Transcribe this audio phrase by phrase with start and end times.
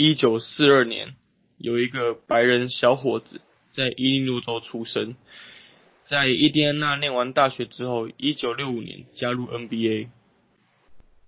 [0.00, 1.16] 一九四二年，
[1.56, 3.40] 有一个白人小伙子
[3.72, 5.16] 在伊利诺州出生，
[6.04, 10.10] 在伊蒂安纳念完大学之后，一九六五年加入 NBA。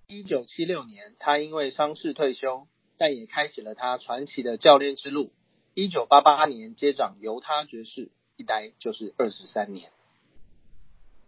[0.07, 2.65] 一九七六年，他因为伤势退休，
[2.97, 5.33] 但也开启了他传奇的教练之路。
[5.73, 9.91] 一九八八年接掌犹他爵士，一待就是二十三年。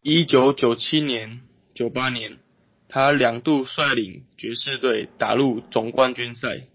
[0.02, 1.42] 一九九七年、
[1.74, 2.40] 九八年，
[2.88, 6.68] 他两度率领爵士队打入总冠军赛。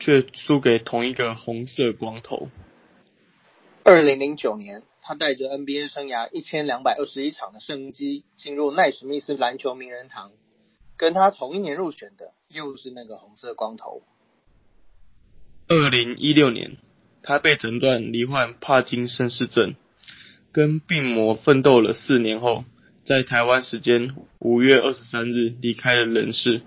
[0.00, 2.48] 却输给同一个红色光头。
[3.84, 10.32] 二零零九年，他带着 NBA 生涯一千两百二十一场的胜绩进入奈史密斯篮球名人堂。
[10.96, 14.02] 跟他同一年入选的又是那个红色光头。
[15.66, 16.76] 二零一六年，
[17.22, 19.76] 他被诊断罹患帕金森氏症，
[20.52, 22.64] 跟病魔奋斗了四年后，
[23.04, 26.60] 在台湾时间五月二十三日离开了人世。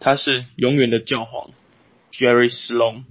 [0.00, 1.50] 他是永远的教皇。
[2.18, 3.04] Jerry Sloan。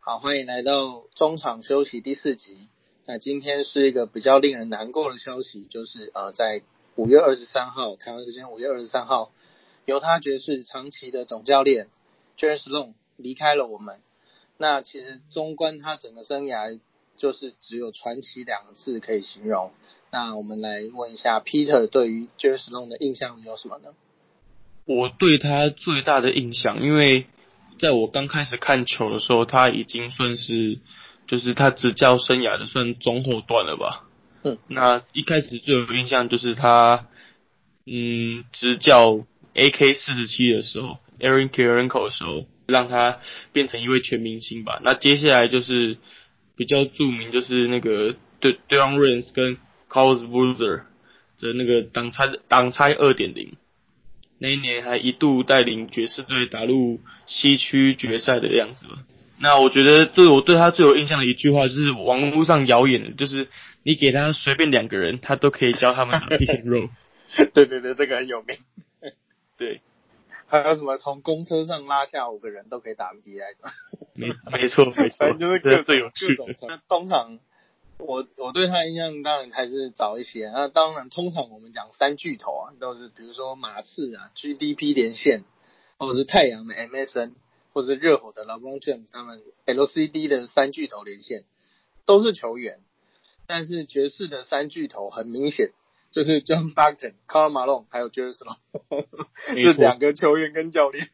[0.00, 2.68] 好，欢迎来到中场休息第四集。
[3.06, 6.62] 那今天是一个比较令人难过的消息，就是呃，在
[6.96, 9.30] 五月二十三号，台湾时间五月二十三号，
[9.84, 11.86] 犹他爵士长期的总教练
[12.36, 14.00] Jerry Sloan 离开了我们。
[14.58, 16.80] 那其实纵观他整个生涯。
[17.16, 19.72] 就是只有传奇两个字可以形容。
[20.10, 23.94] 那我们来问一下 Peter，对于 Jerry Sloan 的印象有什么呢？
[24.84, 27.26] 我对他最大的印象，因为
[27.78, 30.80] 在我刚开始看球的时候，他已经算是
[31.26, 34.08] 就是他执教生涯的算中后段了吧。
[34.42, 34.58] 嗯。
[34.66, 37.06] 那一开始最有印象就是他，
[37.86, 39.24] 嗯，执教
[39.54, 43.20] AK 四十七的时候，Aaron Kirilenko 的时候，让他
[43.52, 44.80] 变成一位全明星吧。
[44.84, 45.96] 那接下来就是。
[46.56, 49.56] 比较著名就是那个对对方 Rains 跟
[49.88, 50.82] Carlos Boozer
[51.40, 53.54] 的那个挡拆挡拆二点零，
[54.38, 58.98] 那一年还一度带领爵士队打入西区决赛的样子吧。
[59.38, 63.48] 那我觉得对我对他最有印象的一句话就是网络上谣言的，就是
[63.82, 66.90] 你给他随便两个人，他都可以教他们打 pick and roll。
[67.52, 68.56] 对对对，这个很有名。
[69.58, 69.80] 对。
[70.60, 73.70] 还有什么从公车上拉下五个人都可以打 NBA 的？
[74.12, 76.04] 没没错没错，反正就是各种
[76.46, 76.66] 各种。
[76.68, 77.38] 那通常
[77.96, 80.50] 我我对他印象当然还是早一些。
[80.52, 85.44] 那当然，通常我们讲三巨头啊，都是比如说马刺啊，GDP 连线，
[85.98, 87.32] 或者是太阳的 MSN，
[87.72, 91.44] 或者是热火的 LeBron James，他们 LCD 的三巨头连线
[92.04, 92.80] 都是球员。
[93.46, 95.72] 但是爵士的三巨头很明显。
[96.12, 98.58] 就是 John Stockton、Karl Malone 还有 Jerry Sloan，
[99.54, 101.08] 这两个球员跟教练。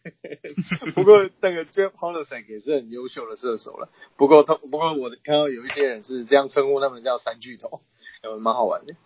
[0.95, 3.91] 不过那个 Jeff Hornacek 也是很优秀的射手了。
[4.17, 7.81] 不过他不过我看到有一些人是这样称呼他们叫三巨头，
[8.23, 8.97] 呃，蛮好玩的。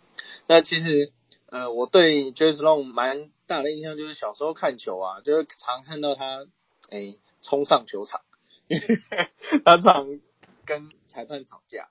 [0.47, 1.13] 那其实
[1.51, 6.47] 呃，我对 Jerry Sloan 蛮大的印象就是小时候看球啊，就是常看到他
[6.89, 8.23] 哎冲上球场，
[8.67, 8.99] 因为
[9.63, 10.21] 他常
[10.65, 11.91] 跟裁判吵架，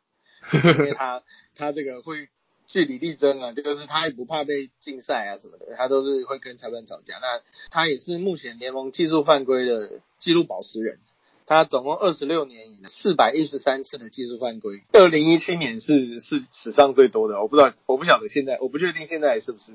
[0.51, 1.22] 因为他
[1.56, 2.29] 他这个会。
[2.72, 7.16] 据理力争啊，就是他也不怕被禁赛啊什么的，他都是会跟裁判吵架。
[7.16, 11.00] 那他也是目前联盟技术犯规的纪录保持人，
[11.46, 19.74] 他总共二十六年以来四百一十三次的技术犯规，二零一七年是是史上最多的，我不知道我不晓得现在我不确定现在是不是，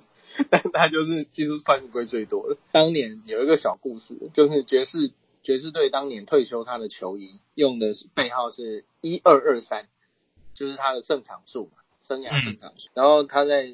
[0.49, 2.57] 但他就是技术犯规最多的。
[2.73, 9.87] 当年有一个小故事，就是爵士爵士队当年退休他的球衣用的是背号是一二二三，
[10.55, 11.73] 就是他的胜场数嘛。
[12.07, 13.67] 生涯胜场数，然后他在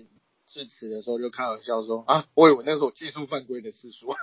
[0.47, 4.13] 致辞的时候就开玩笑说啊，我以为那是我技术犯规的次数，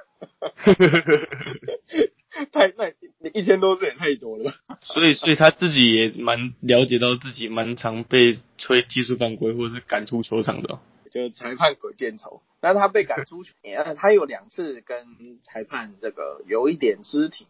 [2.52, 2.94] 太那
[3.34, 4.80] 一千多次也太多了吧？
[4.81, 10.80] 所以，所以他自己也蛮了解到自己蛮常被吹技术犯规或者是赶出球场的，
[11.12, 12.42] 就是裁判鬼见愁。
[12.62, 13.53] 那他被赶出去，
[13.96, 17.48] 他有两次跟裁判这个有一点肢体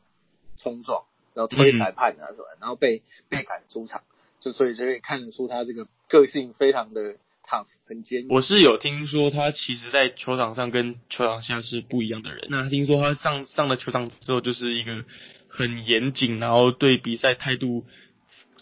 [0.55, 4.03] 冲撞，然后推裁判啊什么，然后被被赶出场。
[4.39, 7.13] 就所以就可以看得出他这个个性非常的
[7.45, 8.25] tough，很坚。
[8.29, 12.47] 我是有听说他其实，在球场上跟球场下是不一样的人。
[12.49, 15.05] 那听说他上上了球场之后，就是一个
[15.47, 17.85] 很严谨，然后对比赛态度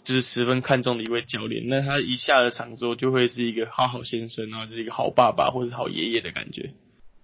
[0.04, 1.66] 就是十分看重的一位教练。
[1.68, 6.74] 那他一下了场之后，就会是一个好好先生，然后就是一个好爸爸或者好爷爷的感觉。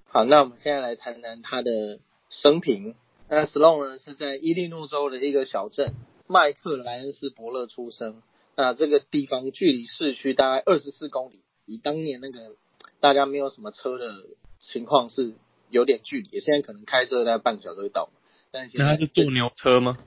[0.07, 2.01] 好，那我们现在来谈谈他的
[2.31, 2.95] 生平。
[3.29, 5.95] 那 Sloan 呢是在伊利诺州的一个小镇
[6.27, 8.23] 麦克莱恩斯伯勒出生。
[8.57, 12.57] 那这个地方距离市区大概二十四公里，以当年那个
[13.01, 14.27] 大家没有什么车的
[14.59, 15.35] 情况是
[15.71, 18.11] 有点距离，现在可能开车大概半个小时就到。
[18.51, 19.99] 但那他是坐牛车吗？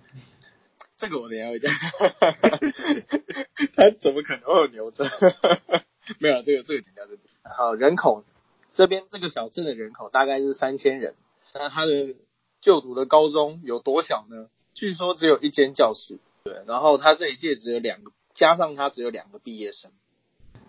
[0.98, 1.72] 这个我等下会讲。
[3.76, 5.04] 他怎么可能会有牛车？
[6.20, 7.18] 没有，这个这个简单的。
[7.44, 8.24] 好，人口
[8.74, 11.16] 这边这个小镇的人口大概是三千人，
[11.54, 12.16] 那他的
[12.62, 14.48] 就读的高中有多小呢？
[14.74, 19.92] 据说只有一间教室，对，然后他这一届只有两个，加上他只有两个毕业生。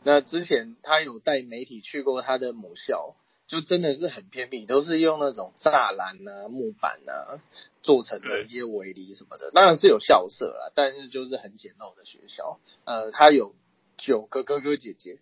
[0.03, 3.15] 那之前他有带媒体去过他的母校，
[3.47, 7.39] 就真的是很偏僻，都是用那种栅栏啊、木板啊
[7.83, 9.51] 做成的一些围篱什么的。
[9.51, 12.59] 当然是有校舍啦，但是就是很简陋的学校。
[12.85, 13.55] 呃，他有
[13.99, 15.19] 九个哥哥姐姐，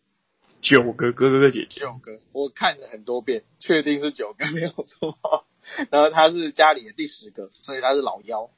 [0.62, 5.18] 九个哥哥姐姐，九个，我看了很多遍，确定是九个没有错。
[5.90, 8.50] 然后他是家里的第十个，所以他是老幺。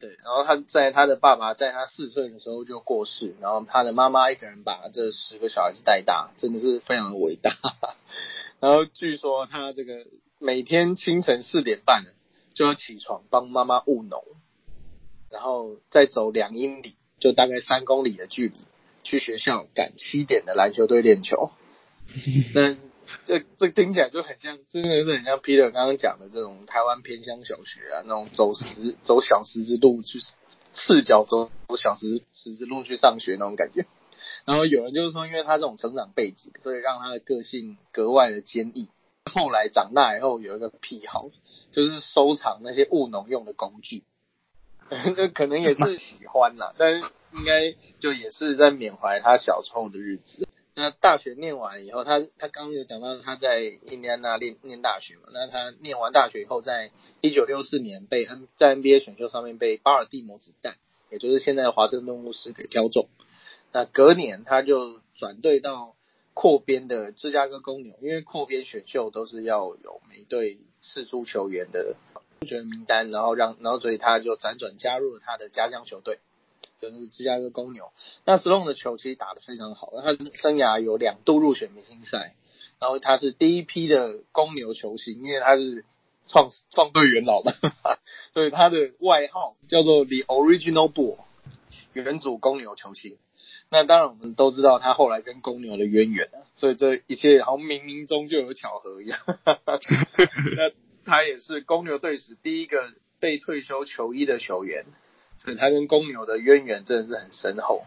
[0.00, 7.54] 对，然后他在他的爸爸在他四岁的时候就过世，然后他的妈妈一个人把这十个小孩子带大，真的是非常的伟大。
[8.60, 10.06] 然后据说他这个
[10.38, 12.02] 每天清晨四点半
[12.54, 14.24] 就要起床帮妈妈务农，
[15.28, 18.56] 然后再走两英里，就大概三公里的距离
[19.02, 21.50] 去学校赶七点的篮球队练球。
[22.54, 22.76] 那
[23.24, 30.18] 这这听起来就很像，真的是很像 Peter 刚刚讲的这种台湾偏乡小学啊，那种走石走小石子路去
[30.72, 33.86] 赤脚走走小石石子路去上学那种感觉。
[34.44, 38.88] 然后有人就是说，因为他这种成长背景，所以让他的个性格外的坚毅。
[39.30, 41.30] 后来长大以后有一个癖好，
[41.70, 44.02] 就是收藏那些务农用的工具。
[44.90, 50.48] 那可能也是喜欢啦，但是应该就也是在缅怀他小时候的日子。
[50.80, 55.24] 那大学念完以后，他他刚刚有讲到他在印第安纳念念大学嘛？
[55.30, 56.90] 那他念完大学以后，在
[57.20, 60.76] 一九六四年被 N 在 NBA 选秀上面被巴尔的摩子弹，
[61.10, 63.08] 也就是现在华盛顿巫师给挑中。
[63.72, 65.96] 那隔年他就转队到
[66.32, 71.94] 扩编的芝加哥公牛，因为扩编选秀都是要有每队四出球员的
[72.40, 76.20] 入选名单，然后让然后所以他就辗转加入了他的家乡球队。
[76.80, 77.92] 就是芝加哥公牛，
[78.24, 82.34] 那 Sloan 的球其实打得非常好，他生涯有两度入选明星赛，
[82.78, 85.84] 然后他是第一批的公牛球星，因为他是
[86.26, 87.52] 创创队元老嘛，
[88.32, 91.18] 所以他的外号叫做 The Original Bull，
[91.92, 93.18] 原主公牛球星。
[93.68, 99.18] 那当然我们都知道他后来跟公牛的渊源啊，所以这一切好像冥冥中就有巧合一样。
[99.44, 100.72] 那
[101.04, 104.86] 他也是公牛队史第一个被退休球衣的球员。
[105.42, 107.82] 所以他跟公牛的渊源真的是很深厚。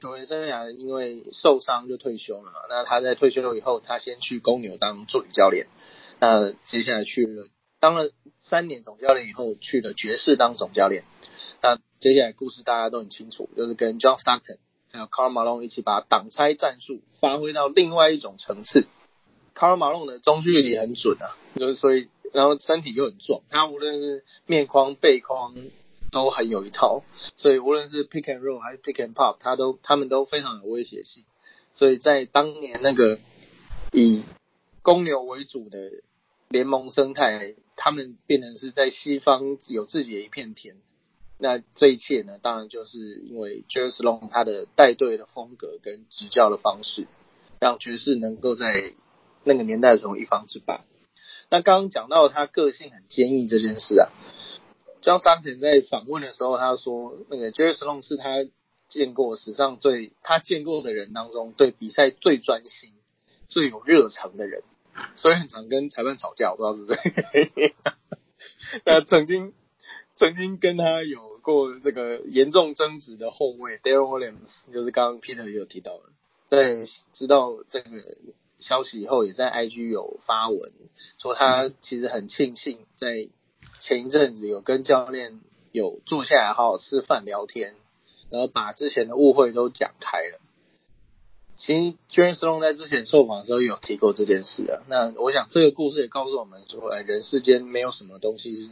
[0.00, 5.68] 球员生涯因为受伤就退休了嘛，那他在退休了以后，他先去公牛当助理教练，
[6.20, 7.46] 那接下来去了
[7.80, 8.10] 当了
[8.40, 11.04] 三年总教练以后，去了爵士当总教练。
[11.62, 14.58] 那接下来故事大家都很清楚，就是跟 John Stockton
[14.92, 18.86] 还有 Karl Malone 一起把挡拆战术发挥到另外一种层次。
[19.54, 25.54] Karl Malone 的中距离很准啊，就是所以然后身体又很壮，他无论是面框背框。
[26.16, 27.02] 都很有一套，
[27.36, 31.24] 所以无论是 pick and roll 还是 pick and pop，他都他们都非常有威胁性。
[31.74, 33.18] 所以在当年那个
[33.92, 34.22] 以
[34.80, 35.78] 公牛为主的
[36.48, 40.78] 联盟生态，他们变成是在西方有自己的一片天。
[41.38, 47.06] 那这一切呢，当然就是因为 Jerry Sloan 他的带队的风格跟执教的方式，
[47.60, 48.94] 让爵士能够在
[49.44, 50.82] 那个年代成为一方之霸。
[51.50, 54.08] 那刚刚讲到他个性很坚毅这件事啊。
[55.06, 58.44] John Stockton 在访问的时候，他说：“那个 Jerry Sloan 是他
[58.88, 62.92] 见过史上最他见过的人当中，对比赛最专心、
[63.46, 64.64] 最有热诚的人，
[65.14, 67.74] 所以很常跟裁判吵架，我不知道是不是。
[68.84, 69.54] 那曾经
[70.16, 76.10] 曾经跟他有过这个严重争执的后卫 Daryl Williams，就是刚刚 Peter 也有提到的，
[76.50, 77.88] 在知道这个
[78.58, 80.72] 消息以后，也在 IG 有发文
[81.18, 83.28] 说，他其实很庆幸在。”
[83.80, 85.40] 前一阵子有跟教练
[85.72, 87.74] 有坐下来好好吃饭聊天，
[88.30, 90.40] 然后把之前的误会都讲开了。
[91.56, 94.82] 其实 James Long 在之前受访的时候有提过这件事啊。
[94.88, 98.68] 那我想这个故事也告诉我们说，哎，人世间没有什么东西是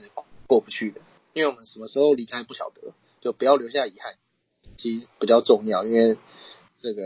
[0.47, 1.01] 过不去的，
[1.33, 2.93] 因为我们什么时候离开不晓得，
[3.23, 4.17] 就不要留下遗憾，
[4.77, 5.85] 其实比较重要。
[5.85, 6.19] 因为
[6.81, 7.03] 这个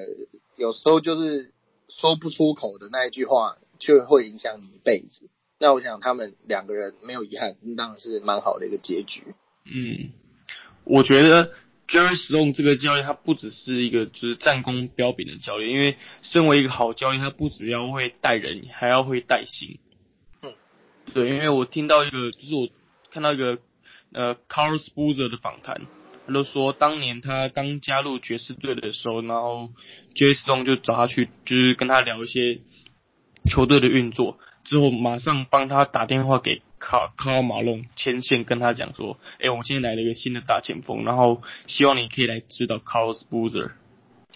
[0.57, 1.53] 有时候就是
[1.89, 5.29] 说不出口的那一句话，就会影响你一辈子。
[5.61, 9.23] 那我想他们两个人没有遗憾，当然是蛮好的一个结局。
[9.65, 10.13] 嗯，
[10.85, 11.53] 我觉得
[11.89, 19.81] Jerry Sloan 这个教练他不只是一个就是战功彪炳的教练，因为身为一个好教练，他不只要会带人，还要会带心。
[20.43, 20.55] 嗯，
[21.13, 22.69] 对，因为我听到一个，就是我
[23.11, 23.59] 看到一个
[24.13, 25.87] 呃 Carl s p o o z e r 的访谈，
[26.27, 29.71] 他都说当年他刚加入爵士队的时候，然后
[30.15, 32.61] Jerry Sloan 就找他去，就是跟他聊一些
[33.51, 34.39] 球队的运作。
[34.69, 43.71] 之后马上帮他打电话给卡卡马龙牵线，跟他讲说：“哎，我们现在来了一个新的大前锋，然后希望你可以来指导 Carlos Boozer。”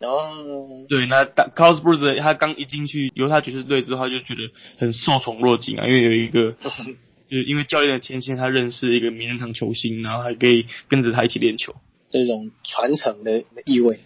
[0.01, 11.75] 哦，对，那当 Carlos b r u c e 他刚一进去犹他爵士队之后，他就觉得很受宠若惊啊，因为有一个， 就是因为教练的牵线，他认识一个名人堂球星，然后还可以跟着他一起练球，
[12.11, 14.01] 这种传承的意味。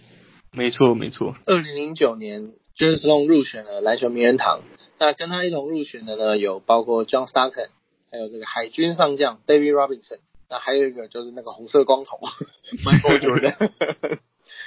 [0.53, 1.37] 没错，没错。
[1.47, 4.61] 二零零九年 j a m s Long 入选了篮球名人堂，
[4.99, 7.69] 那跟他一同入选的呢，有包括 John Stockton，
[8.11, 12.19] 还有这个海军上将 David Robinson，那还有一个就是那个红色光头
[12.85, 14.19] Michael Jordan。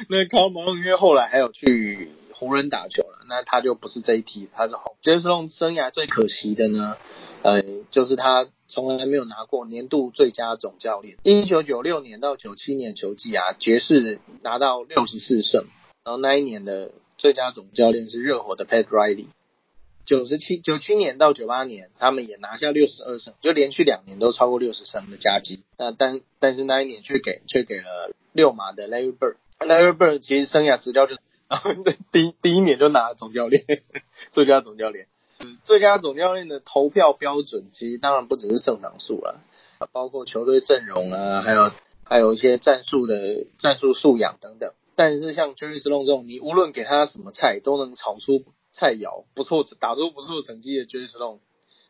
[0.07, 4.95] 那 Carl Malone 因为后来还有去湖人打球了，那他就不是这一批，他是红。
[5.01, 6.97] s Long 生涯最可惜的呢，
[7.41, 11.17] 呃，就是他从来没有拿过年度最佳总教练。
[11.23, 15.65] 一九九六年到九七年球季啊，爵士拿到六十四胜，
[16.03, 19.27] 然后那一年的最佳总教练是热火的 Pat Riley。
[20.09, 25.61] 九十七九七年到九八年，他们也拿下六十二胜，就连续两年都超过六十胜的佳绩。
[25.77, 29.35] 那但但是那一年却给却给了六马的 Larry Bird。
[29.59, 31.69] Larry Bird 其实生涯执教就是，然 后
[32.11, 33.63] 第第一年就拿了总教练，
[34.31, 35.05] 最佳总教练。
[35.63, 39.39] 最佳总教练的投票标准其实当然不只是胜场数了，
[39.91, 41.71] 包括球队阵容啊，还有
[42.03, 44.73] 还有一些战术的战术素养等等。
[44.95, 48.43] 但是像 Jerry Sloan 这种，你无论给他什么菜，都能炒出。
[48.71, 51.39] 菜肴不错，打出不错成绩的 j a s o n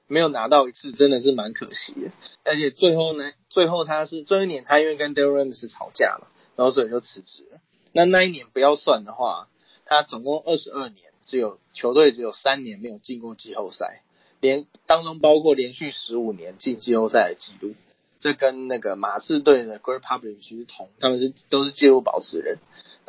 [0.08, 2.12] 没有拿到一次，真的是蛮可惜的。
[2.44, 7.60] 而且最后呢，最后他是这一年他因为跟 Daryl Rams 吵架了，然后所以就辞职了。
[7.94, 9.50] 那那一年不要算的话，
[9.86, 14.02] 他总共二十二年，只有球队只有三年没有进过季后赛，
[14.40, 17.76] 连当中包括连续十五年进季后赛的记录，
[18.20, 22.58] 这跟那个马刺队的 Great Public 其实同，他们是都是纪录保持人。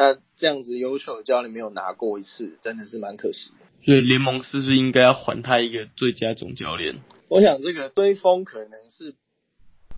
[0.01, 3.67] 那这样子优秀的教练没有拿过一次，真的是蛮可惜的。
[3.85, 7.01] 所以联盟是不是应该要还他一个最佳总教练？
[7.29, 9.15] 我想这个追风可能是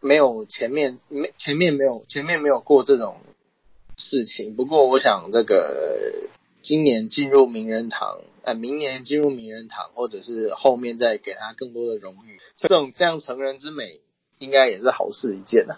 [0.00, 3.18] 没有前面没前面没有前面没有过这种
[3.96, 4.56] 事情。
[4.56, 6.28] 不过我想这个
[6.62, 14.00] 今年进入名人堂，呃，明年进入名人堂，或者是后面再给他更多的荣誉，这种这样成人之美，
[14.40, 15.76] 应该也是好事一件呐。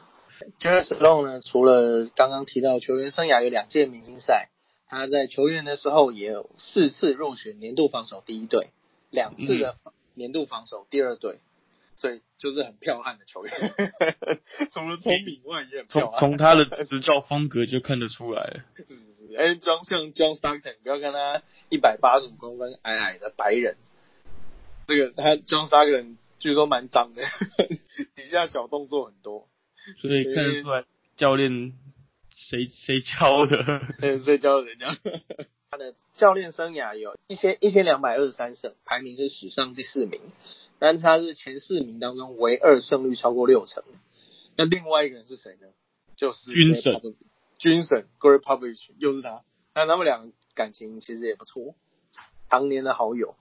[0.58, 4.50] J e r s l o n 呢，除了刚刚提到球员生涯有两届明星赛。
[4.86, 8.68] 他在球员的时候也有四次入选年度防守第一队，
[9.10, 9.76] 两次的
[10.12, 11.40] 年度防守第二队，
[11.96, 13.52] 所以就是很彪悍的球员。
[14.70, 18.62] 除了聪明外，也很从从他的执教风格就看得出来。
[18.76, 23.76] 是是是，哎，装像 John Stockton，不要看他一百八十五公分矮矮的白人，
[24.86, 27.22] 这个他 John Stockton 据说蛮脏的，
[28.14, 29.48] 底下小动作很多，
[30.00, 30.84] 所以看得出来
[31.16, 31.72] 教练。
[32.36, 33.80] 谁谁教的？
[34.18, 34.98] 谁教的人家？
[35.70, 40.20] 他的教练生涯有一千一千两百二十三胜，排名是史上第四名，
[40.80, 43.84] 但他是前四名当中唯二胜率超过六成。
[44.56, 45.68] 那另外一个人是谁呢？
[46.16, 47.00] 就是军神，
[47.58, 49.42] 军神 Gary p o v i c h 又是他。
[49.74, 51.74] 那他们俩感情其实也不错，
[52.50, 53.36] 常年的好友。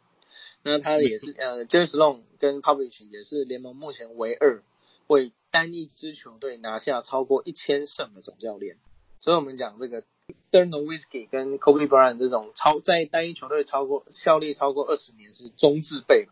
[0.64, 4.64] 那他也是 呃，James Long 跟 Publish 也是联盟目前唯二
[5.08, 8.78] 为单一支球队拿下超过一千胜的总教练。
[9.22, 16.28] 所以我们讲这个 d e r n o w i s k y 跟 Kobe Bryant 这种超在单一球队超过效力超过二十年是中字辈，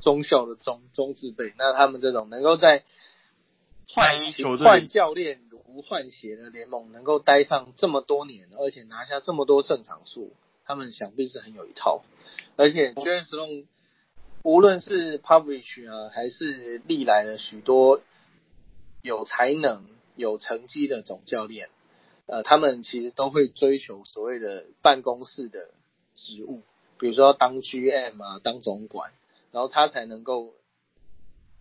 [0.00, 1.52] 中校的中中字辈。
[1.58, 2.84] 那他们这种能够在
[3.88, 4.16] 换
[4.58, 10.32] 换教练如换鞋的联盟能够待上这么多年，而且拿下这么多胜场数，
[10.64, 12.04] 他们想必是很有一套。
[12.54, 13.66] 而且 j a m s Long
[14.44, 18.00] 无论是 p u b l i c h 啊，还是历来的许多
[19.02, 19.84] 有才能、
[20.16, 21.68] 有成绩的总教练。
[22.26, 25.74] 呃，他们其实都会追求所谓的办公室的
[26.14, 26.62] 职务，
[26.98, 29.12] 比如说当 GM 啊，当总管，
[29.50, 30.54] 然后他才能够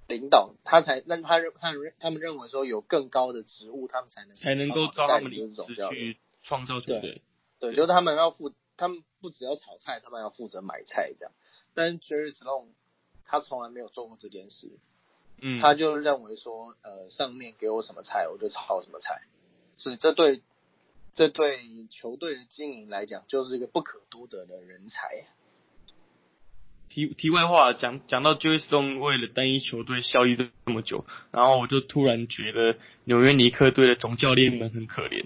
[0.08, 7.24] 领导，他才让他认他认他们认为说有更高的职务，他们才能才能够招他们领导去创造球队。
[7.60, 11.34] 对，就是他们要负，他们不只要炒菜，他们要负责买菜这样。
[11.74, 12.68] 但 Jerry Sloan
[13.26, 14.70] 他从来没有做过这件事，
[15.42, 19.24] 嗯，他就认为说，呃，上面给我什么菜，我就炒什么菜，
[19.76, 20.42] 所以这对。
[21.14, 25.26] 这对球队的经营来讲，就是一个不可多得的人才。
[26.88, 35.26] 题题外话，讲讲到 Joe Stone 为了单一球队效力这么久，然后我就突然觉得纽约尼克队的总教练们很可怜。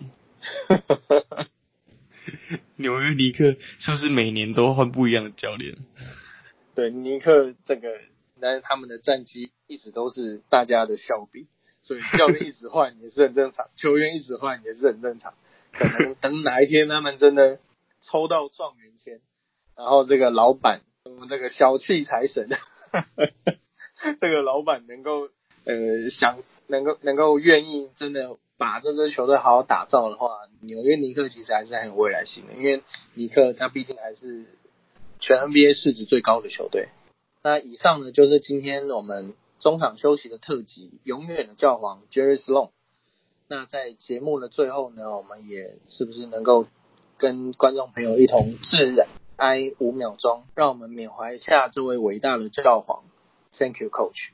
[2.78, 5.78] 纽约尼克是不是每年都换不一样的教练？
[6.74, 8.02] 对，尼克这个，
[8.40, 11.48] 但是他们的战绩一直都是大家的笑柄，
[11.82, 15.34] 所以教练一直换也是很正常， 球员一直换也是很正常。
[15.72, 17.60] 可能等哪一天他们真的
[18.02, 19.20] 抽到状元签，
[19.76, 22.50] 然后这个老板，我们这个小气财神，
[24.22, 25.30] 这个老板能够
[25.66, 26.38] 呃想
[26.68, 30.30] 能够能够愿意真的把这支球队好好打造的话，
[30.62, 34.46] 纽约尼克其实还是很有未来性的，因为尼克他毕竟还是
[35.20, 36.90] 全 NBA 市值最高的球队。
[37.46, 42.72] 那以上呢，就是今天我们中场休息的特辑，永远的教皇 Jerry Sloan。
[43.48, 46.66] 那在节目的最后呢，我们也是不是能够
[47.20, 48.96] 跟观众朋友一同致
[49.36, 53.04] 哀五秒钟，让我们缅怀一下这位伟大的教皇。
[53.52, 54.32] Thank you, Coach.